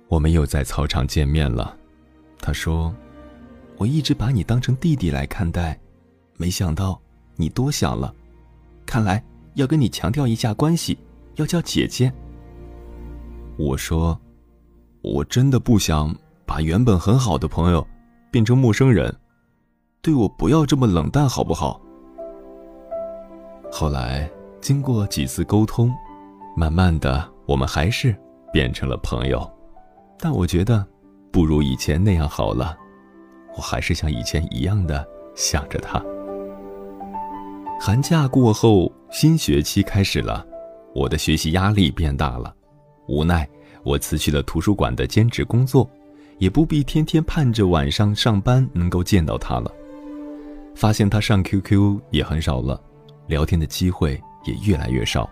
[0.08, 1.75] 我们又在操场见面了。
[2.39, 2.93] 他说
[3.77, 5.79] ：“我一直把你当成弟弟来看待，
[6.38, 6.99] 没想到
[7.36, 8.13] 你多想了。
[8.86, 9.23] 看来
[9.55, 10.97] 要跟你强调一下关系，
[11.36, 12.12] 要叫姐姐。
[13.57, 14.19] 我说，
[15.01, 17.86] 我真的不想把原本很好的朋友
[18.31, 19.13] 变成陌生人，
[20.01, 21.79] 对我不要这么冷淡，好不好？
[23.71, 24.29] 后来
[24.62, 25.91] 经过几次沟通，
[26.55, 28.15] 慢慢的我们还是
[28.51, 29.49] 变成了朋友，
[30.19, 30.86] 但我觉得
[31.31, 32.77] 不如以前那样好了，
[33.55, 36.03] 我还是像以前一样的想着他。
[37.79, 40.45] 寒假过后，新学期开始了，
[40.95, 42.53] 我的学习压力变大了。
[43.07, 43.47] 无奈，
[43.83, 45.89] 我辞去了图书馆的兼职工作，
[46.37, 49.69] 也不必天天盼着晚上上班能够见到他了。
[50.75, 52.81] 发现他上 QQ 也很少了，
[53.27, 55.29] 聊天的机会也越来越少。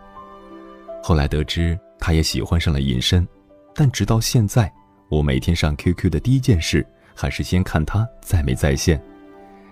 [1.01, 3.25] 后来得知他也喜欢上了隐身，
[3.73, 4.71] 但直到现在，
[5.09, 6.85] 我每天上 QQ 的第一件事
[7.21, 8.99] 还是先看他在没在线，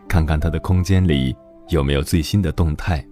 [0.08, 1.36] 看看他的空间里
[1.70, 3.04] 有没有最新的动态，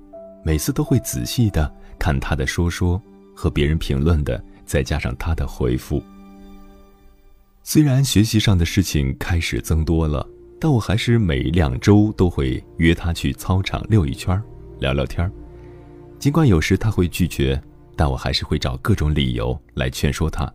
[0.43, 3.01] 每次都会仔细的看他的说说
[3.35, 4.39] 和别人评论的。
[4.63, 6.03] 再加上他的回复，
[7.63, 10.27] 虽然学习上的事情开始增多了，
[10.59, 14.39] 但我还是每两周都会约他去操场溜一圈，
[14.77, 15.31] 聊聊天
[16.19, 17.59] 尽管有时他会拒绝，
[17.95, 20.53] 但我还是会找各种理由来劝说他。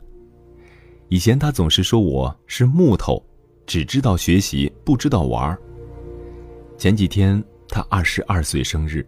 [1.08, 3.20] 以前他总是说我是木头，
[3.66, 5.56] 只知道学习不知道玩
[6.76, 9.06] 前几天他二十二岁生日，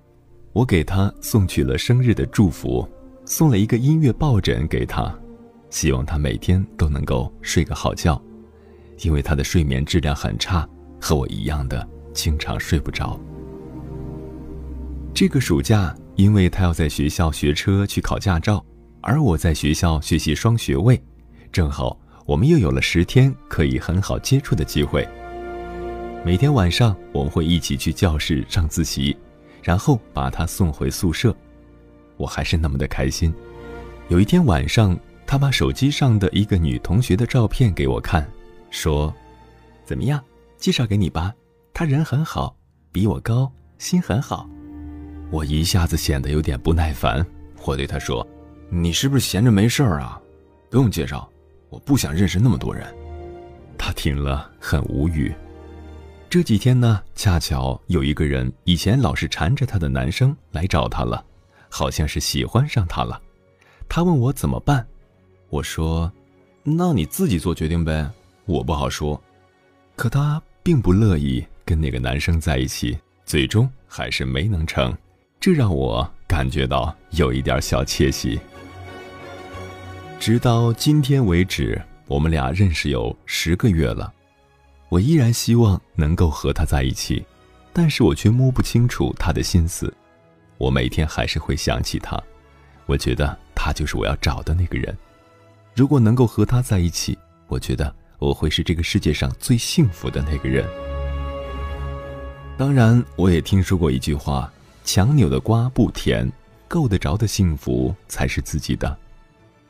[0.52, 2.88] 我给他送去了生日的祝福。
[3.26, 5.18] 送了一个音乐抱枕给他，
[5.70, 8.20] 希望他每天都能够睡个好觉，
[9.00, 10.68] 因为他的睡眠质量很差，
[11.00, 13.18] 和我一样的经常睡不着。
[15.14, 18.62] 这个暑假，因为他要在学校学车去考驾照，
[19.00, 21.02] 而我在学校学习双学位，
[21.50, 25.06] 正好我们又有了十天可以很好接触的机会。
[26.24, 29.14] 每天晚上我们会一起去教室上自习，
[29.62, 31.36] 然后把他送回宿舍。
[32.16, 33.32] 我还是那么的开心。
[34.08, 38.26] 有一天晚上，他把手机上的一个女同学的照片给我看，
[38.70, 39.14] 说
[39.84, 40.22] ：“怎么样，
[40.56, 41.34] 介绍给你吧？
[41.74, 42.56] 她人很好，
[42.90, 44.48] 比我高，心很好。”
[45.30, 47.26] 我一下子显得有点不耐烦，
[47.66, 48.26] 我对他说
[48.70, 50.20] ：“你是不是闲着没事儿啊？
[50.70, 51.28] 不用介绍，
[51.74, 52.86] 我不想认识那么多人。”
[53.76, 55.34] 他听了很无语。
[56.30, 61.24] 这几天呢，恰巧有一个人以前老是缠着他的男生来找他了。
[61.68, 63.20] 好像是喜欢上他了，
[63.88, 64.86] 他问我怎么办，
[65.50, 66.10] 我说
[66.62, 68.08] ：“那你自己做决定呗，
[68.44, 69.20] 我不好说。”
[69.96, 74.96] 可他并不乐意跟那个男生在一起，最终还是没能成，
[75.40, 78.38] 这让我感觉到有一点小窃喜。
[80.24, 84.10] 直到今天为止，我们俩认识有十个月了，
[84.88, 87.22] 我依然希望能够和他在一起，
[87.74, 89.92] 但是我却摸不清楚他的心思。
[90.56, 92.18] 我每天还是会想起他，
[92.86, 94.96] 我觉得他就是我要找的那个人。
[95.74, 100.66] 如果能够和他在一起，我觉得我会是这个世界上最幸福的那个人。
[102.56, 104.50] 当然，我也听说过一句话
[104.84, 106.32] ：“强扭的瓜不甜，
[106.66, 108.96] 够得着的幸福才是自己的。”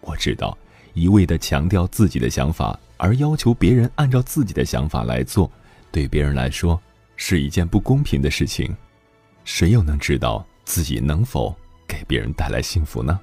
[0.07, 0.57] 我知道，
[0.93, 5.51] 一味的强调自己的想法，而要求别人按照自己的想法来做，
[5.91, 6.81] 对别人来说
[7.17, 8.75] 是一件不公平的事情。
[9.45, 10.47] 谁又能知道？
[10.65, 11.55] 自己能否
[11.87, 13.21] 给别人带来幸福呢？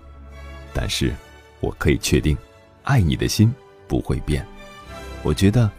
[0.74, 1.12] 但是，
[1.60, 2.38] 我可以确定，
[2.84, 3.52] 爱你的心
[3.88, 4.46] 不会变。
[5.24, 5.70] 我觉得，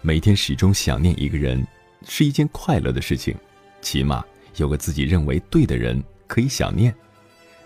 [0.00, 1.66] 每天始终想念一个人，
[2.06, 3.34] 是一件快乐的事情。
[3.80, 4.24] 起码
[4.56, 6.94] 有个自己认为对的人可以想念，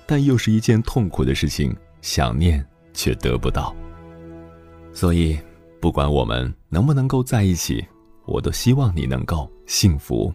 [0.06, 3.74] 但又是一件痛苦的事情，想念却得不到。
[4.92, 5.38] 所以，
[5.80, 7.84] 不管我们能不能够在一起，
[8.26, 10.32] 我都希望你能够幸福，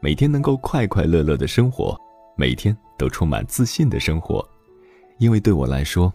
[0.00, 1.98] 每天能够快快乐乐的生活。
[2.36, 4.44] 每天都充满自信的生活，
[5.18, 6.12] 因为对我来说，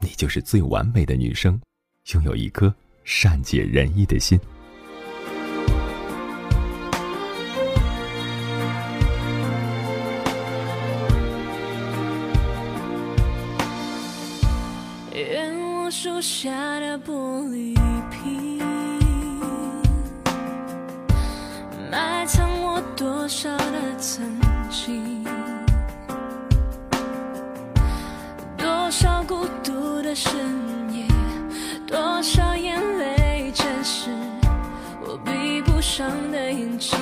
[0.00, 1.58] 你就是最完美的女生，
[2.12, 2.74] 拥有一颗
[3.04, 4.38] 善解人意的心。
[15.14, 16.50] 愿我树下
[16.80, 17.76] 的玻璃
[18.10, 18.58] 瓶，
[21.90, 24.24] 埋藏我多少的曾
[24.70, 25.22] 经。
[28.56, 30.34] 多少孤独的深
[30.90, 31.06] 夜，
[31.86, 34.08] 多少眼泪，真是
[35.02, 36.98] 我闭不上的眼睛。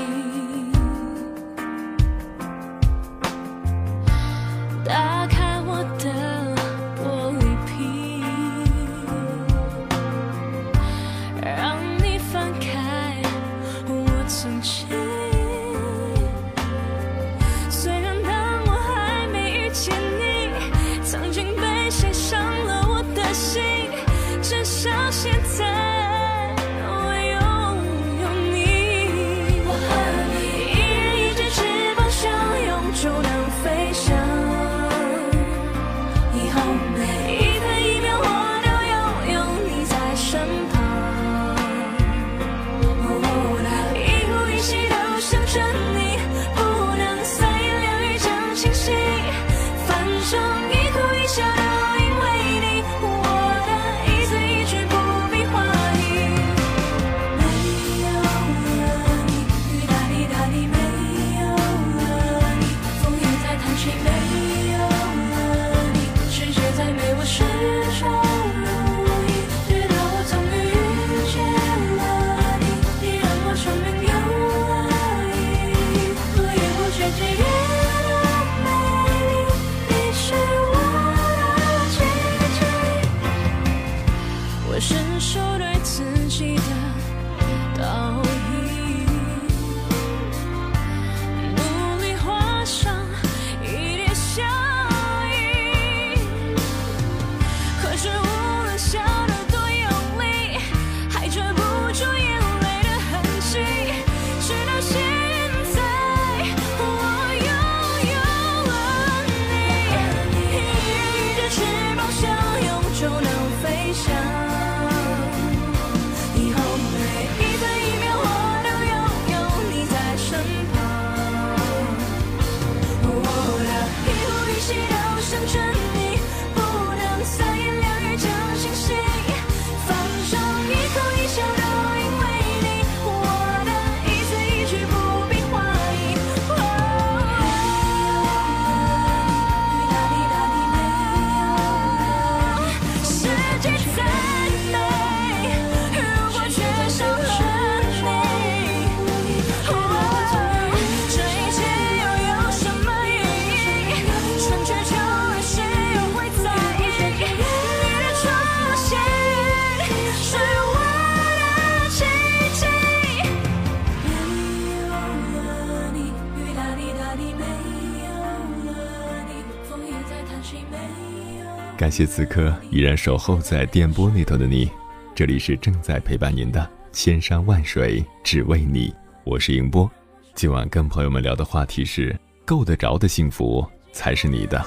[171.81, 174.70] 感谢此刻依然守候在电波那头的你，
[175.14, 179.91] 这里是正在陪伴您的千山万水只为你，我是迎波。
[180.35, 182.14] 今晚跟朋友们聊的话题是：
[182.45, 184.62] 够得着的幸福才是你的。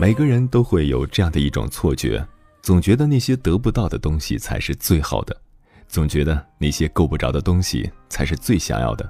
[0.00, 2.26] 每个人都会有这样的一种错觉，
[2.62, 5.36] 总觉得那些得不到的东西才是最好的，
[5.88, 9.06] 总觉得那些够不着的东西才是最想要的。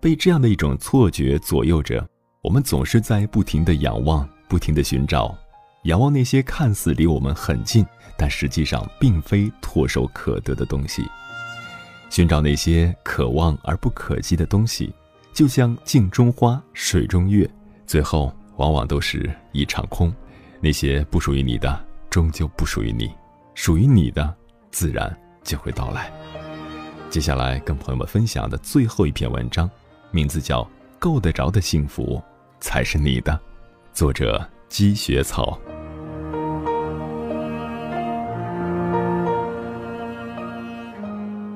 [0.00, 2.08] 被这样的一种错觉左右着，
[2.42, 5.36] 我们总是在不停的仰望，不停的寻找，
[5.82, 7.84] 仰望那些看似离我们很近，
[8.16, 11.04] 但实际上并非唾手可得的东西，
[12.10, 14.92] 寻找那些可望而不可及的东西，
[15.32, 17.48] 就像镜中花，水中月，
[17.86, 18.34] 最后。
[18.56, 20.14] 往往都是一场空，
[20.60, 23.06] 那些不属于你的，终究不属于你；
[23.54, 24.36] 属于你的，
[24.70, 26.12] 自然就会到来。
[27.08, 29.70] 接下来跟朋友们分享的最后一篇文章，
[30.10, 30.62] 名字叫
[30.98, 32.22] 《够得着的幸福
[32.60, 33.32] 才是你的》，
[33.94, 35.58] 作者积雪草。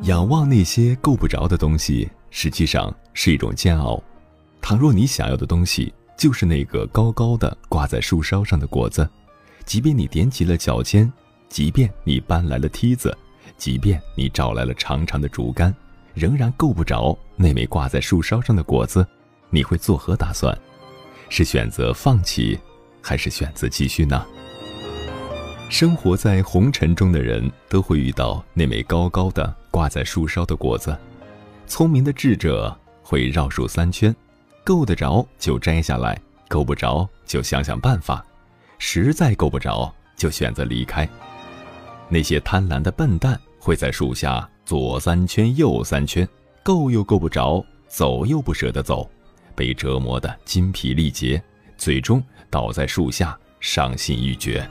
[0.04, 4.02] 仰望那些够不着的东西，实际上是一种煎熬。
[4.60, 9.08] 倘若你想要的东西，就是那个高高的挂在树梢上的果子，
[9.64, 11.10] 即便你踮起了脚尖，
[11.48, 13.16] 即便你搬来了梯子，
[13.56, 15.74] 即便你找来了长长的竹竿，
[16.12, 19.06] 仍然够不着那枚挂在树梢上的果子，
[19.48, 20.54] 你会作何打算？
[21.30, 22.58] 是选择放弃，
[23.00, 24.22] 还是选择继续呢？
[25.70, 30.96] 生活在红尘中的人都会遇到那枚高高的挂在树梢的果子，
[31.66, 32.72] 聪明的智者
[33.02, 34.14] 会绕树三圈。
[34.62, 36.16] 够得着就摘下来，
[36.46, 38.24] 够不着就想想办法，
[38.78, 41.08] 实在够不着就选择离开。
[42.08, 46.26] 那些贪婪的笨蛋会在树下左三圈右三圈，
[46.62, 49.10] 够又够不着，走又不舍得走，
[49.56, 51.42] 被折磨得筋疲力竭，
[51.76, 54.64] 最终倒在树下伤心欲绝。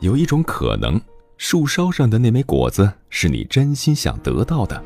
[0.00, 0.98] 有一种可能，
[1.38, 4.76] 树梢上的那枚果子是你真心想得到的；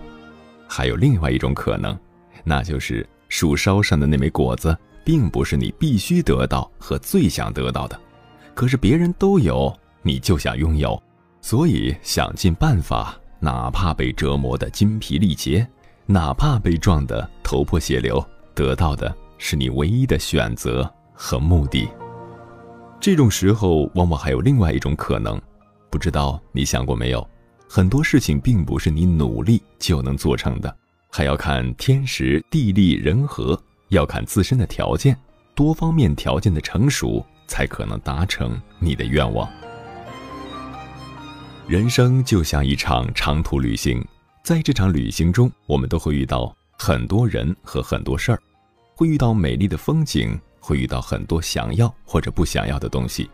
[0.68, 1.98] 还有另外一种可能，
[2.44, 3.05] 那就是。
[3.30, 7.98] 树梢上的那枚果子，并不是你必须得到和最想得到的，
[8.55, 11.03] 可是别人都有，你就想拥有，
[11.40, 15.66] 所以想尽办法，哪怕被折磨得精疲力竭，
[16.05, 18.22] 哪怕被撞得头破血流，
[18.55, 21.88] 得到的是你唯一的选择和目的。
[23.00, 25.40] 这种时候，往往还有另外一种可能，
[25.93, 27.28] 不知道你想过没有？
[27.68, 30.74] 很多事情并不是你努力就能做成的。
[31.11, 35.14] 还要看天时地利人和，要看自身的条件，
[35.55, 39.47] 多方面条件的成熟，才可能达成你的愿望。
[41.68, 44.03] 人生就像一场长途旅行，
[44.43, 48.40] 在这场旅行中，我们都会遇到很多人和很多事儿，
[48.95, 53.28] 会遇到美丽的风景，会遇到很多想要或者不想要的东西，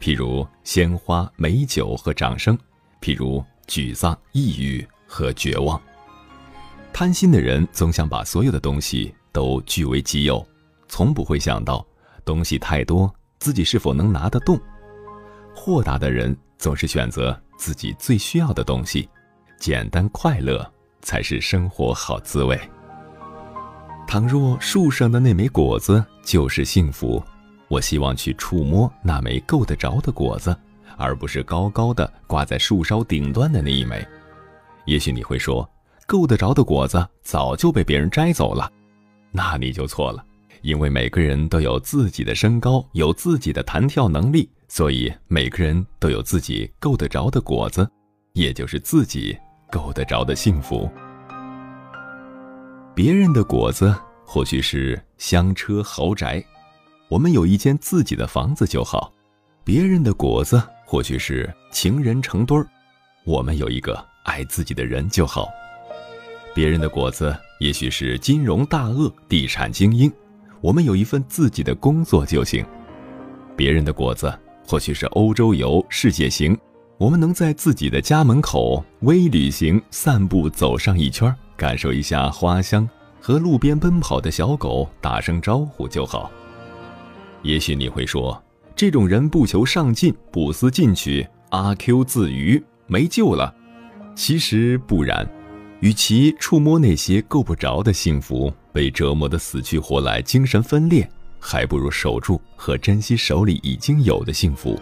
[0.00, 2.58] 譬如鲜花、美酒和掌声，
[3.00, 5.80] 譬如沮丧、抑郁和绝望。
[6.92, 10.46] 贪心的人总想把所有的东西都据为己有，
[10.88, 11.84] 从不会想到
[12.24, 14.58] 东西太多自己是否能拿得动。
[15.54, 19.08] 豁达的人总是选择自己最需要的东西，
[19.58, 20.64] 简单快乐
[21.00, 22.58] 才是生活好滋味。
[24.06, 27.20] 倘若树上的那枚果子就是幸福，
[27.74, 30.56] 我希望去触摸那枚够得着的果子，
[30.96, 34.06] 而不是高高的挂在树梢顶端的那一枚。
[34.84, 35.68] 也许你会说。
[36.06, 38.70] 够得着的果子早就被别人摘走了，
[39.32, 40.22] 那你就错了。
[40.60, 47.90] 因为每个人都有自己的身高，有自己的弹跳能力，所以每个人都有自己够得着的果子，
[48.34, 49.34] 也就是自己
[49.70, 50.90] 够得着的幸福。
[52.94, 53.96] 别人的果子
[54.26, 56.44] 或许是香车豪宅，
[57.08, 59.12] 我们有一间自己的房子就好；
[59.62, 62.66] 别人的果子或许是情人成堆儿，
[63.24, 65.48] 我们有一个爱自己的人就好。
[66.54, 70.10] 别人的果子也许是金融大鳄、地产精英，
[70.60, 72.64] 我们有一份自己的工作就行；
[73.54, 74.32] 别人的果子
[74.66, 76.56] 或许是欧洲游、世界行，
[76.96, 82.88] 我们能在自己的家门口微旅行、散步走上一圈，感受一下花香，
[83.20, 86.30] 和路边奔跑的小狗打声招呼就好。
[87.44, 88.42] 也许你会说，
[88.74, 93.54] 这种人不求上进、不思进取、阿 Q 自娱，没救了。
[94.16, 95.24] 其实不然。
[95.80, 101.06] 与其触摸那些够不着的幸福，被折磨得死去活来、精神分裂，
[101.38, 104.80] 还不如守住和珍惜手里已经有的幸福。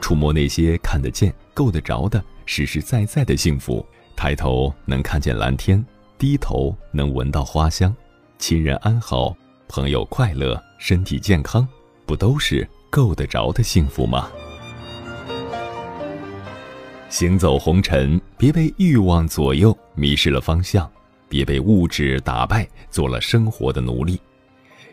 [0.00, 3.86] 触摸那些看得见、够得着的实实在在的幸福，
[4.16, 5.84] 抬头能看见蓝天，
[6.18, 7.94] 低头能闻到花香，
[8.36, 9.36] 亲人安好，
[9.68, 11.68] 朋友快乐，身体健康，
[12.06, 14.30] 不都是够得着的幸福吗？
[17.08, 20.84] 行走红尘，别被欲望左右，迷失了方向；
[21.28, 24.20] 别被物质打败，做了生活的奴隶。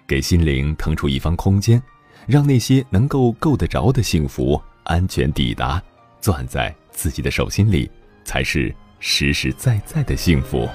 [0.05, 1.82] 给心灵腾出一方空间，
[2.28, 5.82] 让那些能够够得着的幸福安全抵达，
[6.20, 7.89] 攥在自己的手心里，
[8.24, 10.70] 才是实实在在的幸福。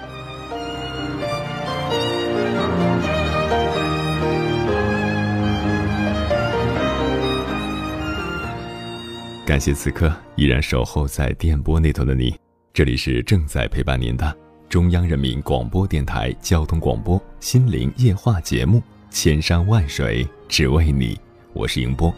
[9.46, 12.36] 感谢此刻依然守候在电波那头的你，
[12.74, 14.36] 这里是正在陪伴您的
[14.68, 18.78] 中央人民广播电台交通广播心灵夜话节目
[19.08, 21.14] 《千山万水只为你》，
[21.52, 22.12] 我是迎波。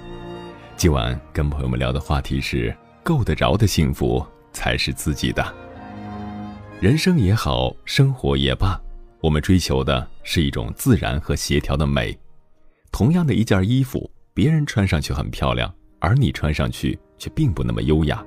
[0.75, 5.55] 今晚跟朋友们聊的话题是：够得着的幸福才是自己的。
[6.81, 8.81] 人生也好，生活也罢，
[9.21, 12.19] 我们追求的是一种自然和协调的美。
[12.91, 16.99] 同样的一件衣服，别人穿上去很漂亮，而你穿上去。
[17.19, 18.25] 却并不那么优雅。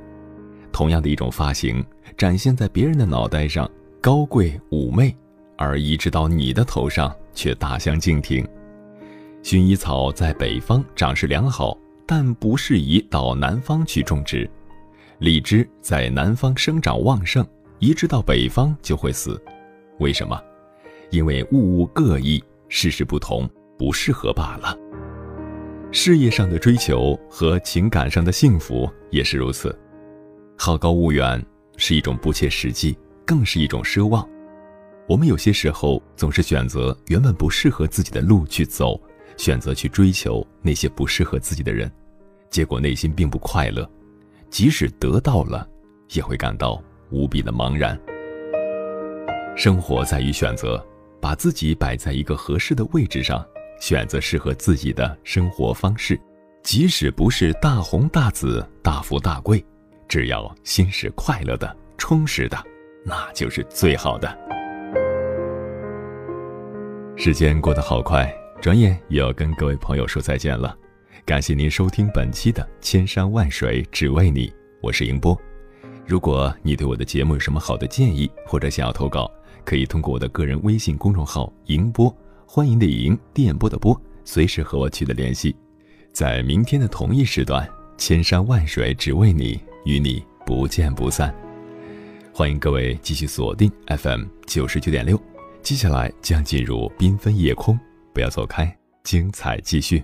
[0.71, 1.83] 同样的一种发型，
[2.17, 3.69] 展现在别人的脑袋上
[4.01, 5.15] 高贵妩媚，
[5.57, 8.45] 而移植到你的头上却大相径庭。
[9.41, 14.49] 薰衣草在北方长势良好，但不适宜到南方去种植。
[15.19, 17.45] 荔枝在南方生长旺盛，
[17.79, 19.41] 移植到北方就会死。
[19.99, 20.39] 为什么？
[21.11, 24.77] 因为物物各异，事事不同，不适合罢了。
[25.93, 29.77] 事业上的追求和情感上的幸福也是如此，
[30.57, 34.27] 好高骛远是一种不切实际，更是一种奢望。
[35.05, 38.97] 我们有些时候总是选择原本不适合自己的路去走，
[39.35, 41.91] 选择去追求那些不适合自己的人，
[42.49, 43.89] 结果内心并不快乐，
[44.49, 45.67] 即使得到了，
[46.13, 47.99] 也会感到无比的茫然。
[49.57, 50.81] 生活在于选择，
[51.19, 53.45] 把自己摆在一个合适的位置上。
[53.81, 56.17] 选择适合自己的生活方式，
[56.61, 59.65] 即使不是大红大紫、大富大贵，
[60.07, 62.55] 只要心是快乐的、充实的，
[63.03, 64.37] 那就是最好的。
[67.17, 70.77] 时间过得好快，转眼也要跟各位朋友说再见了。
[71.25, 74.47] 感谢您收听本期的《千山万水只为你》，
[74.79, 75.35] 我是迎波。
[76.05, 79.31] 如果你对我的节目有什么好的建议，或者想要投稿，
[79.65, 82.15] 可以通过我的个人微信公众号“迎波”。
[82.53, 85.55] 欢迎的迎，电波的波，随时和我取得联系。
[86.11, 87.65] 在明天的同一时段，
[87.97, 91.33] 千山万水只为你，与你不见不散。
[92.33, 95.17] 欢迎各位继续锁定 FM 九十九点六，
[95.61, 97.79] 接下来将进入缤纷夜空，
[98.13, 100.03] 不要走开，精彩继续。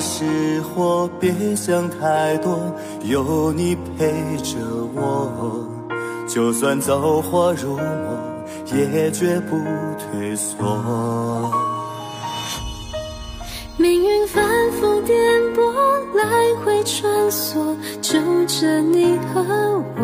[0.00, 2.58] 是祸，别想太多，
[3.02, 4.56] 有你陪着
[4.94, 5.66] 我。
[6.28, 7.84] 就算走火入魔，
[8.72, 9.56] 也绝不
[9.98, 10.56] 退缩。
[13.78, 15.16] 命运反复颠
[15.54, 15.72] 簸，
[16.14, 16.24] 来
[16.64, 19.42] 回穿梭，就着你和
[19.98, 20.02] 我，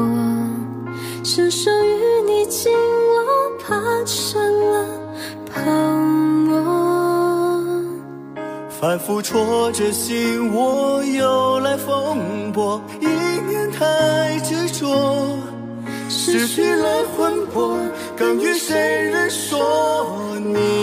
[1.25, 3.75] 伸手与你紧握，怕
[4.05, 4.41] 成
[4.71, 4.87] 了
[8.83, 13.07] 反复戳着心窝，又来风波，一
[13.49, 15.39] 念太执着。
[16.09, 17.79] 失去了魂魄，
[18.17, 20.82] 更与谁人说你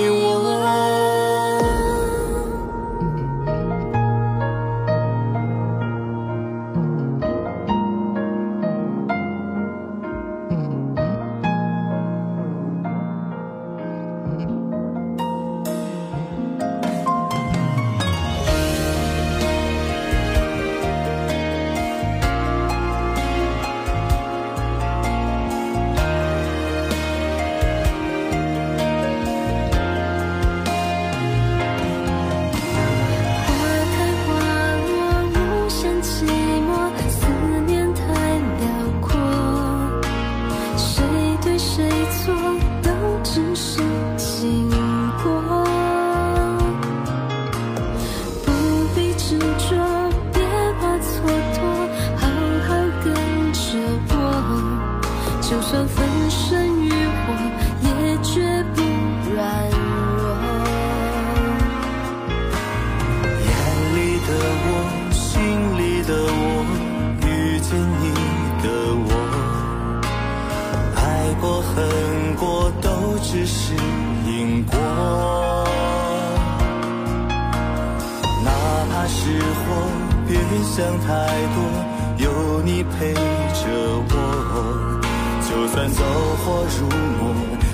[85.87, 86.03] 走
[86.43, 87.21] 火入魔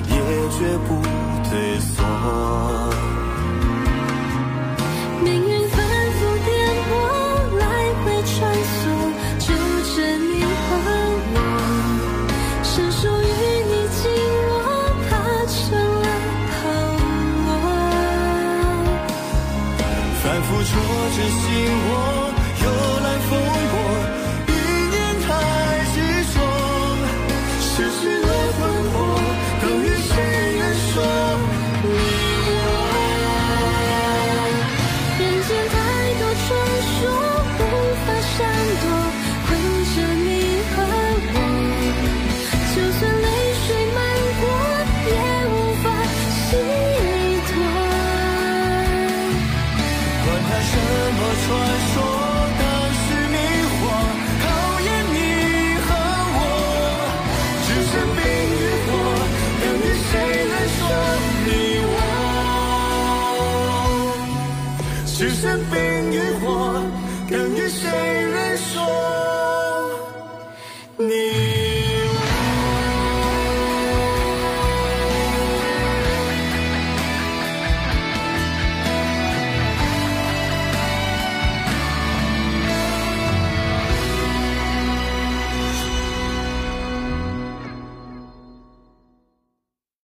[0.10, 0.16] 也
[0.52, 1.02] 绝不
[1.50, 1.94] 退缩
[5.24, 5.78] 命运反
[6.12, 6.48] 复颠
[6.86, 6.94] 簸
[7.58, 7.64] 来
[8.04, 8.34] 回穿
[8.76, 8.78] 梭
[9.40, 9.48] 揪
[9.96, 10.68] 着你和
[11.34, 11.38] 我
[12.64, 13.24] 伸手与
[13.72, 14.02] 你紧
[14.50, 14.54] 握
[15.08, 15.12] 怕
[15.48, 15.56] 成
[16.02, 16.06] 了
[16.52, 16.54] 泡
[17.46, 17.48] 沫
[20.22, 20.72] 反复戳
[21.16, 21.44] 着心
[21.90, 22.25] 窝